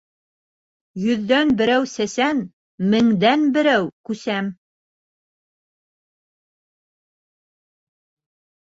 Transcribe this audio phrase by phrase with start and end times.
[1.01, 2.41] Йөҙҙән берәү сәсән,
[2.95, 4.51] меңдән берәү күсәм.